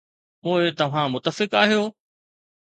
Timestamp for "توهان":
0.79-1.07